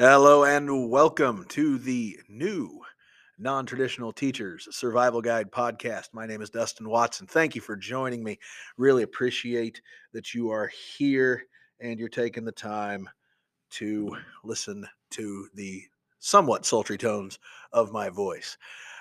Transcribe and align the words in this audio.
Hello 0.00 0.44
and 0.44 0.90
welcome 0.90 1.44
to 1.48 1.76
the 1.76 2.16
new 2.28 2.82
Non 3.36 3.66
Traditional 3.66 4.12
Teachers 4.12 4.68
Survival 4.70 5.20
Guide 5.20 5.50
podcast. 5.50 6.10
My 6.12 6.24
name 6.24 6.40
is 6.40 6.50
Dustin 6.50 6.88
Watson. 6.88 7.26
Thank 7.26 7.56
you 7.56 7.60
for 7.60 7.74
joining 7.74 8.22
me. 8.22 8.38
Really 8.76 9.02
appreciate 9.02 9.82
that 10.12 10.34
you 10.34 10.50
are 10.50 10.70
here 10.96 11.42
and 11.80 11.98
you're 11.98 12.08
taking 12.08 12.44
the 12.44 12.52
time 12.52 13.10
to 13.70 14.16
listen 14.44 14.86
to 15.10 15.48
the 15.54 15.82
somewhat 16.20 16.64
sultry 16.64 16.96
tones 16.96 17.40
of 17.72 17.90
my 17.90 18.08
voice. 18.08 18.56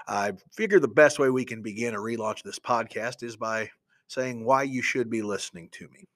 I 0.07 0.31
figure 0.51 0.79
the 0.79 0.87
best 0.87 1.19
way 1.19 1.29
we 1.29 1.45
can 1.45 1.61
begin 1.61 1.93
a 1.93 1.99
relaunch 1.99 2.37
of 2.37 2.43
this 2.43 2.57
podcast 2.57 3.21
is 3.21 3.35
by 3.35 3.69
saying 4.07 4.43
why 4.43 4.63
you 4.63 4.81
should 4.81 5.11
be 5.11 5.21
listening 5.21 5.69
to 5.73 5.87
me. 5.89 6.07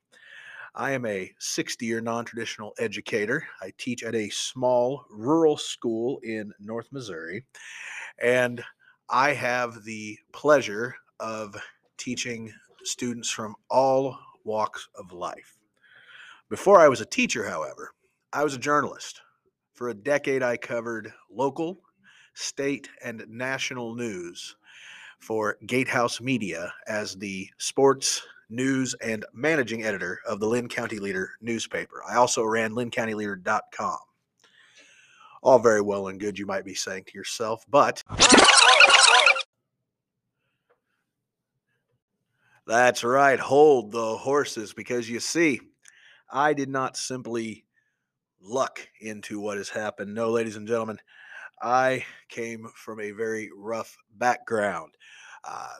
I 0.73 0.91
am 0.91 1.05
a 1.05 1.33
60 1.39 1.85
year 1.85 1.99
non 1.99 2.23
traditional 2.23 2.73
educator. 2.79 3.45
I 3.61 3.73
teach 3.77 4.03
at 4.03 4.15
a 4.15 4.29
small 4.29 5.05
rural 5.09 5.57
school 5.57 6.19
in 6.23 6.53
North 6.59 6.87
Missouri, 6.91 7.45
and 8.21 8.63
I 9.09 9.33
have 9.33 9.83
the 9.83 10.17
pleasure 10.31 10.95
of 11.19 11.55
teaching 11.97 12.53
students 12.83 13.29
from 13.29 13.55
all 13.69 14.17
walks 14.45 14.87
of 14.95 15.11
life. 15.11 15.57
Before 16.49 16.79
I 16.79 16.87
was 16.87 17.01
a 17.01 17.05
teacher, 17.05 17.43
however, 17.47 17.91
I 18.31 18.43
was 18.43 18.55
a 18.55 18.59
journalist. 18.59 19.21
For 19.73 19.89
a 19.89 19.93
decade, 19.93 20.41
I 20.43 20.57
covered 20.57 21.11
local, 21.29 21.81
state, 22.33 22.89
and 23.03 23.25
national 23.27 23.95
news 23.95 24.55
for 25.19 25.57
Gatehouse 25.65 26.21
Media 26.21 26.73
as 26.87 27.15
the 27.15 27.49
sports 27.57 28.21
news, 28.51 28.93
and 28.95 29.25
managing 29.33 29.83
editor 29.83 30.19
of 30.27 30.39
the 30.39 30.47
Linn 30.47 30.67
County 30.67 30.99
Leader 30.99 31.31
newspaper. 31.41 32.03
I 32.07 32.15
also 32.15 32.43
ran 32.43 32.71
linncountyleader.com. 32.71 33.97
All 35.43 35.59
very 35.59 35.81
well 35.81 36.07
and 36.07 36.19
good, 36.19 36.37
you 36.37 36.45
might 36.45 36.65
be 36.65 36.75
saying 36.75 37.05
to 37.07 37.17
yourself, 37.17 37.65
but 37.69 38.03
that's 42.67 43.03
right, 43.03 43.39
hold 43.39 43.91
the 43.91 44.17
horses 44.17 44.73
because 44.73 45.09
you 45.09 45.19
see, 45.19 45.59
I 46.31 46.53
did 46.53 46.69
not 46.69 46.95
simply 46.95 47.65
luck 48.39 48.87
into 48.99 49.39
what 49.39 49.57
has 49.57 49.69
happened. 49.69 50.13
No, 50.13 50.29
ladies 50.29 50.55
and 50.55 50.67
gentlemen, 50.67 50.99
I 51.61 52.05
came 52.29 52.67
from 52.75 52.99
a 52.99 53.11
very 53.11 53.49
rough 53.55 53.95
background. 54.17 54.93
Uh, 55.43 55.75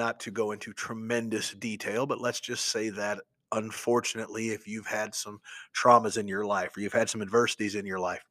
not 0.00 0.18
to 0.18 0.30
go 0.30 0.52
into 0.52 0.72
tremendous 0.72 1.52
detail, 1.52 2.06
but 2.06 2.22
let's 2.22 2.40
just 2.40 2.64
say 2.66 2.88
that 2.88 3.18
unfortunately, 3.52 4.48
if 4.48 4.66
you've 4.66 4.86
had 4.86 5.14
some 5.14 5.38
traumas 5.76 6.16
in 6.16 6.26
your 6.26 6.46
life 6.46 6.74
or 6.74 6.80
you've 6.80 6.92
had 6.94 7.10
some 7.10 7.20
adversities 7.20 7.74
in 7.74 7.84
your 7.84 7.98
life, 7.98 8.24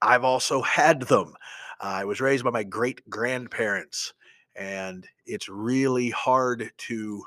I've 0.00 0.22
also 0.22 0.62
had 0.62 1.02
them. 1.02 1.34
I 1.80 2.04
was 2.04 2.20
raised 2.20 2.44
by 2.44 2.50
my 2.50 2.62
great 2.62 3.10
grandparents, 3.10 4.14
and 4.54 5.04
it's 5.26 5.48
really 5.48 6.10
hard 6.10 6.70
to 6.76 7.24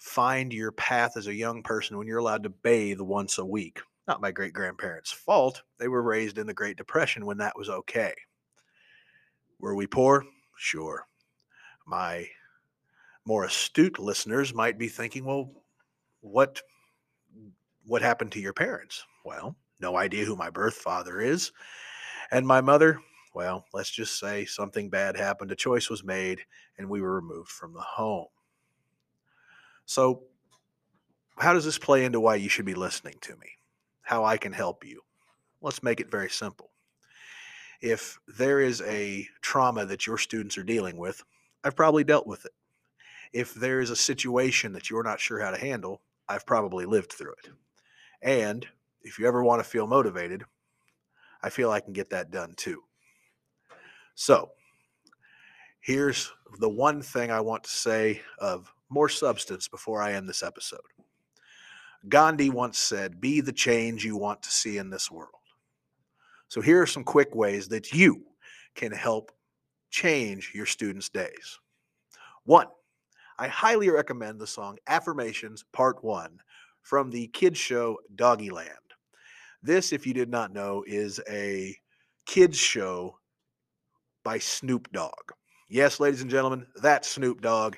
find 0.00 0.52
your 0.52 0.72
path 0.72 1.16
as 1.16 1.28
a 1.28 1.34
young 1.34 1.62
person 1.62 1.96
when 1.96 2.08
you're 2.08 2.18
allowed 2.18 2.42
to 2.42 2.50
bathe 2.50 3.00
once 3.00 3.38
a 3.38 3.46
week. 3.46 3.80
Not 4.08 4.20
my 4.20 4.32
great 4.32 4.52
grandparents' 4.52 5.12
fault. 5.12 5.62
They 5.78 5.86
were 5.86 6.02
raised 6.02 6.38
in 6.38 6.48
the 6.48 6.52
Great 6.52 6.76
Depression 6.76 7.24
when 7.24 7.38
that 7.38 7.56
was 7.56 7.70
okay. 7.70 8.14
Were 9.60 9.76
we 9.76 9.86
poor? 9.86 10.24
Sure. 10.56 11.06
My 11.86 12.26
more 13.24 13.44
astute 13.44 13.98
listeners 13.98 14.54
might 14.54 14.78
be 14.78 14.88
thinking, 14.88 15.24
well, 15.24 15.50
what 16.20 16.60
what 17.86 18.02
happened 18.02 18.32
to 18.32 18.40
your 18.40 18.52
parents? 18.52 19.04
Well, 19.24 19.56
no 19.80 19.96
idea 19.96 20.24
who 20.24 20.36
my 20.36 20.50
birth 20.50 20.74
father 20.74 21.20
is. 21.20 21.52
And 22.30 22.46
my 22.46 22.60
mother, 22.60 22.98
well, 23.34 23.66
let's 23.74 23.90
just 23.90 24.18
say 24.18 24.46
something 24.46 24.88
bad 24.88 25.16
happened. 25.16 25.52
A 25.52 25.56
choice 25.56 25.90
was 25.90 26.02
made 26.02 26.40
and 26.78 26.88
we 26.88 27.02
were 27.02 27.14
removed 27.14 27.50
from 27.50 27.74
the 27.74 27.80
home. 27.80 28.28
So, 29.84 30.22
how 31.36 31.52
does 31.52 31.64
this 31.64 31.78
play 31.78 32.04
into 32.04 32.20
why 32.20 32.36
you 32.36 32.48
should 32.48 32.64
be 32.64 32.74
listening 32.74 33.16
to 33.22 33.36
me? 33.36 33.48
How 34.02 34.24
I 34.24 34.36
can 34.36 34.52
help 34.52 34.84
you? 34.84 35.02
Let's 35.60 35.82
make 35.82 36.00
it 36.00 36.10
very 36.10 36.30
simple. 36.30 36.70
If 37.82 38.18
there 38.38 38.60
is 38.60 38.80
a 38.82 39.28
trauma 39.42 39.84
that 39.86 40.06
your 40.06 40.16
students 40.16 40.56
are 40.56 40.62
dealing 40.62 40.96
with, 40.96 41.22
I've 41.64 41.76
probably 41.76 42.04
dealt 42.04 42.26
with 42.26 42.46
it 42.46 42.52
if 43.34 43.52
there 43.52 43.80
is 43.80 43.90
a 43.90 43.96
situation 43.96 44.72
that 44.72 44.88
you're 44.88 45.02
not 45.02 45.20
sure 45.20 45.40
how 45.40 45.50
to 45.50 45.58
handle, 45.58 46.00
I've 46.28 46.46
probably 46.46 46.86
lived 46.86 47.12
through 47.12 47.34
it. 47.44 47.50
And 48.22 48.64
if 49.02 49.18
you 49.18 49.26
ever 49.26 49.42
want 49.42 49.62
to 49.62 49.68
feel 49.68 49.88
motivated, 49.88 50.44
I 51.42 51.50
feel 51.50 51.70
I 51.70 51.80
can 51.80 51.92
get 51.92 52.10
that 52.10 52.30
done 52.30 52.54
too. 52.56 52.82
So, 54.14 54.52
here's 55.80 56.32
the 56.60 56.68
one 56.68 57.02
thing 57.02 57.32
I 57.32 57.40
want 57.40 57.64
to 57.64 57.70
say 57.70 58.22
of 58.38 58.72
more 58.88 59.08
substance 59.08 59.66
before 59.66 60.00
I 60.00 60.12
end 60.12 60.28
this 60.28 60.44
episode. 60.44 60.80
Gandhi 62.08 62.50
once 62.50 62.78
said, 62.78 63.20
Be 63.20 63.40
the 63.40 63.52
change 63.52 64.04
you 64.04 64.16
want 64.16 64.42
to 64.44 64.50
see 64.50 64.78
in 64.78 64.90
this 64.90 65.10
world. 65.10 65.30
So, 66.46 66.60
here 66.60 66.80
are 66.80 66.86
some 66.86 67.04
quick 67.04 67.34
ways 67.34 67.66
that 67.68 67.92
you 67.92 68.24
can 68.76 68.92
help 68.92 69.32
change 69.90 70.52
your 70.54 70.66
students' 70.66 71.08
days. 71.08 71.58
One, 72.44 72.68
I 73.38 73.48
highly 73.48 73.90
recommend 73.90 74.38
the 74.38 74.46
song 74.46 74.78
Affirmations 74.86 75.64
Part 75.72 76.04
1 76.04 76.38
from 76.82 77.10
the 77.10 77.26
kids 77.28 77.58
show 77.58 77.98
Doggyland. 78.14 78.68
This, 79.60 79.92
if 79.92 80.06
you 80.06 80.14
did 80.14 80.28
not 80.28 80.52
know, 80.52 80.84
is 80.86 81.20
a 81.28 81.76
kids 82.26 82.56
show 82.56 83.18
by 84.22 84.38
Snoop 84.38 84.90
Dogg. 84.92 85.32
Yes, 85.68 85.98
ladies 85.98 86.22
and 86.22 86.30
gentlemen, 86.30 86.66
that 86.82 87.04
Snoop 87.04 87.40
Dogg, 87.40 87.76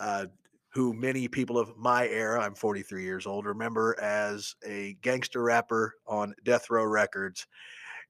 uh, 0.00 0.26
who 0.72 0.94
many 0.94 1.28
people 1.28 1.58
of 1.58 1.76
my 1.76 2.08
era, 2.08 2.40
I'm 2.40 2.54
43 2.54 3.02
years 3.02 3.26
old, 3.26 3.44
remember 3.44 4.00
as 4.00 4.54
a 4.64 4.96
gangster 5.02 5.42
rapper 5.42 5.96
on 6.06 6.34
Death 6.44 6.70
Row 6.70 6.84
Records. 6.84 7.46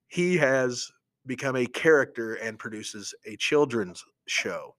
He 0.07 0.37
has 0.37 0.89
become 1.27 1.57
a 1.57 1.67
character 1.67 2.35
and 2.35 2.59
produces 2.59 3.13
a 3.27 3.37
children's 3.37 4.05
show. 4.29 4.77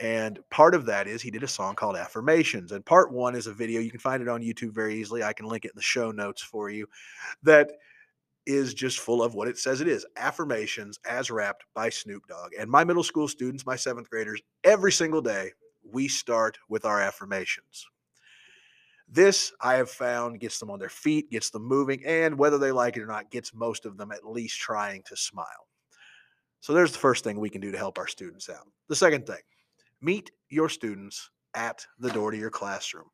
And 0.00 0.38
part 0.50 0.74
of 0.74 0.86
that 0.86 1.06
is 1.06 1.20
he 1.20 1.30
did 1.30 1.42
a 1.42 1.48
song 1.48 1.74
called 1.74 1.94
Affirmations. 1.94 2.72
And 2.72 2.84
part 2.84 3.12
one 3.12 3.34
is 3.34 3.46
a 3.46 3.52
video. 3.52 3.80
You 3.80 3.90
can 3.90 4.00
find 4.00 4.22
it 4.22 4.28
on 4.28 4.40
YouTube 4.40 4.72
very 4.72 4.94
easily. 4.94 5.22
I 5.22 5.34
can 5.34 5.46
link 5.46 5.66
it 5.66 5.72
in 5.72 5.76
the 5.76 5.82
show 5.82 6.10
notes 6.10 6.40
for 6.40 6.70
you. 6.70 6.86
That 7.42 7.72
is 8.46 8.72
just 8.72 8.98
full 8.98 9.22
of 9.22 9.34
what 9.34 9.46
it 9.46 9.58
says 9.58 9.82
it 9.82 9.88
is 9.88 10.06
affirmations 10.16 10.98
as 11.06 11.30
rapped 11.30 11.64
by 11.74 11.90
Snoop 11.90 12.26
Dogg. 12.26 12.52
And 12.58 12.70
my 12.70 12.82
middle 12.82 13.02
school 13.02 13.28
students, 13.28 13.66
my 13.66 13.76
seventh 13.76 14.08
graders, 14.08 14.40
every 14.64 14.90
single 14.90 15.20
day, 15.20 15.52
we 15.84 16.08
start 16.08 16.58
with 16.70 16.86
our 16.86 17.00
affirmations. 17.00 17.86
This 19.06 19.52
I 19.60 19.74
have 19.74 19.90
found 19.90 20.40
gets 20.40 20.58
them 20.58 20.70
on 20.70 20.78
their 20.78 20.88
feet, 20.88 21.30
gets 21.30 21.50
them 21.50 21.64
moving, 21.64 22.02
and 22.06 22.38
whether 22.38 22.58
they 22.58 22.72
like 22.72 22.96
it 22.96 23.02
or 23.02 23.06
not, 23.06 23.30
gets 23.30 23.52
most 23.52 23.84
of 23.84 23.98
them 23.98 24.12
at 24.12 24.24
least 24.24 24.58
trying 24.58 25.02
to 25.08 25.16
smile. 25.16 25.66
So 26.60 26.72
there's 26.72 26.92
the 26.92 26.98
first 26.98 27.24
thing 27.24 27.38
we 27.38 27.50
can 27.50 27.60
do 27.60 27.72
to 27.72 27.78
help 27.78 27.98
our 27.98 28.06
students 28.06 28.48
out. 28.48 28.66
The 28.88 28.96
second 28.96 29.26
thing, 29.26 29.40
Meet 30.02 30.30
your 30.48 30.68
students 30.68 31.30
at 31.54 31.86
the 31.98 32.10
door 32.10 32.30
to 32.30 32.38
your 32.38 32.50
classroom. 32.50 33.10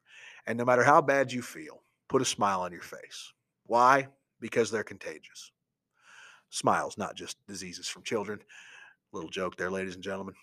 And 0.46 0.56
no 0.56 0.64
matter 0.64 0.84
how 0.84 1.00
bad 1.00 1.32
you 1.32 1.42
feel, 1.42 1.82
put 2.08 2.22
a 2.22 2.26
smile 2.26 2.60
on 2.60 2.72
your 2.72 2.82
face. 2.82 3.32
Why? 3.66 4.08
Because 4.40 4.70
they're 4.70 4.84
contagious. 4.84 5.50
Smiles, 6.50 6.96
not 6.96 7.16
just 7.16 7.36
diseases 7.48 7.88
from 7.88 8.04
children. 8.04 8.40
Little 9.12 9.30
joke 9.30 9.56
there, 9.56 9.70
ladies 9.70 9.94
and 9.94 10.04
gentlemen. 10.04 10.34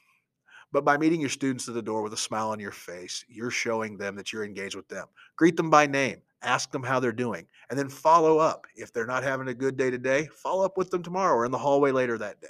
But 0.73 0.83
by 0.83 0.97
meeting 0.97 1.21
your 1.21 1.29
students 1.29 1.67
at 1.67 1.75
the 1.75 1.81
door 1.81 2.01
with 2.01 2.13
a 2.13 2.17
smile 2.17 2.49
on 2.49 2.59
your 2.59 2.71
face, 2.71 3.23
you're 3.29 3.51
showing 3.51 3.95
them 3.95 4.15
that 4.15 4.33
you're 4.33 4.43
engaged 4.43 4.75
with 4.75 4.87
them. 4.89 5.05
Greet 5.35 5.55
them 5.55 5.69
by 5.69 5.85
name, 5.85 6.21
ask 6.41 6.71
them 6.71 6.83
how 6.83 6.99
they're 6.99 7.11
doing, 7.11 7.45
and 7.69 7.77
then 7.77 7.89
follow 7.89 8.39
up. 8.39 8.65
If 8.75 8.91
they're 8.91 9.05
not 9.05 9.23
having 9.23 9.47
a 9.47 9.53
good 9.53 9.77
day 9.77 9.91
today, 9.91 10.27
follow 10.33 10.65
up 10.65 10.75
with 10.75 10.89
them 10.89 11.03
tomorrow 11.03 11.35
or 11.35 11.45
in 11.45 11.51
the 11.51 11.57
hallway 11.59 11.91
later 11.91 12.17
that 12.17 12.41
day. 12.41 12.47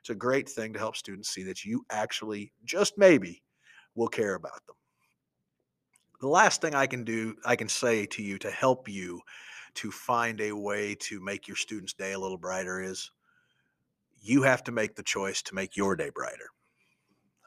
It's 0.00 0.10
a 0.10 0.14
great 0.14 0.48
thing 0.48 0.72
to 0.72 0.78
help 0.78 0.96
students 0.96 1.30
see 1.30 1.42
that 1.44 1.64
you 1.64 1.84
actually, 1.90 2.52
just 2.64 2.98
maybe, 2.98 3.42
will 3.94 4.08
care 4.08 4.34
about 4.34 4.64
them. 4.66 4.76
The 6.20 6.28
last 6.28 6.60
thing 6.60 6.74
I 6.74 6.86
can 6.86 7.04
do, 7.04 7.36
I 7.44 7.56
can 7.56 7.68
say 7.68 8.06
to 8.06 8.22
you 8.22 8.38
to 8.38 8.50
help 8.50 8.88
you 8.88 9.20
to 9.74 9.90
find 9.90 10.40
a 10.40 10.52
way 10.52 10.96
to 10.96 11.20
make 11.20 11.46
your 11.46 11.56
students' 11.56 11.92
day 11.92 12.12
a 12.12 12.18
little 12.18 12.38
brighter 12.38 12.80
is 12.80 13.10
you 14.20 14.42
have 14.42 14.64
to 14.64 14.72
make 14.72 14.96
the 14.96 15.02
choice 15.02 15.42
to 15.42 15.54
make 15.54 15.76
your 15.76 15.94
day 15.94 16.10
brighter. 16.12 16.50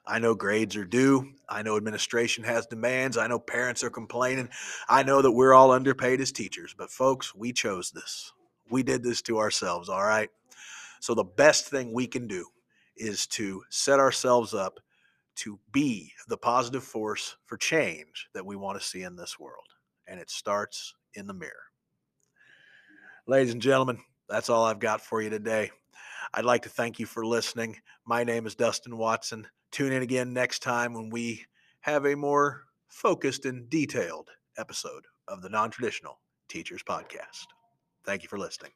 I 0.05 0.19
know 0.19 0.33
grades 0.33 0.75
are 0.77 0.85
due. 0.85 1.33
I 1.47 1.61
know 1.61 1.77
administration 1.77 2.43
has 2.45 2.65
demands. 2.65 3.17
I 3.17 3.27
know 3.27 3.39
parents 3.39 3.83
are 3.83 3.89
complaining. 3.89 4.49
I 4.89 5.03
know 5.03 5.21
that 5.21 5.31
we're 5.31 5.53
all 5.53 5.71
underpaid 5.71 6.21
as 6.21 6.31
teachers, 6.31 6.73
but 6.77 6.89
folks, 6.89 7.35
we 7.35 7.53
chose 7.53 7.91
this. 7.91 8.33
We 8.69 8.83
did 8.83 9.03
this 9.03 9.21
to 9.23 9.37
ourselves, 9.37 9.89
all 9.89 10.03
right? 10.03 10.29
So 11.01 11.15
the 11.15 11.23
best 11.23 11.67
thing 11.67 11.93
we 11.93 12.07
can 12.07 12.27
do 12.27 12.45
is 12.95 13.25
to 13.27 13.63
set 13.69 13.99
ourselves 13.99 14.53
up 14.53 14.79
to 15.37 15.59
be 15.71 16.13
the 16.27 16.37
positive 16.37 16.83
force 16.83 17.35
for 17.47 17.57
change 17.57 18.27
that 18.33 18.45
we 18.45 18.55
want 18.55 18.79
to 18.79 18.85
see 18.85 19.01
in 19.01 19.15
this 19.15 19.39
world. 19.39 19.65
And 20.07 20.19
it 20.19 20.29
starts 20.29 20.93
in 21.15 21.25
the 21.25 21.33
mirror. 21.33 21.51
Ladies 23.27 23.51
and 23.51 23.61
gentlemen, 23.61 23.97
That's 24.29 24.49
all 24.49 24.63
I've 24.63 24.79
got 24.79 25.01
for 25.01 25.21
you 25.21 25.29
today. 25.29 25.71
I'd 26.33 26.45
like 26.45 26.61
to 26.61 26.69
thank 26.69 26.99
you 26.99 27.05
for 27.05 27.25
listening. 27.25 27.75
My 28.05 28.23
name 28.23 28.45
is 28.45 28.55
Dustin 28.55 28.97
Watson. 28.97 29.45
Tune 29.71 29.91
in 29.91 30.03
again 30.03 30.31
next 30.31 30.59
time 30.59 30.93
when 30.93 31.09
we 31.09 31.43
have 31.81 32.05
a 32.05 32.15
more 32.15 32.63
focused 32.87 33.45
and 33.45 33.69
detailed 33.69 34.29
episode 34.57 35.05
of 35.27 35.41
the 35.41 35.49
Non 35.49 35.69
Traditional 35.69 36.19
Teachers 36.47 36.83
Podcast. 36.83 37.47
Thank 38.05 38.23
you 38.23 38.29
for 38.29 38.39
listening. 38.39 38.71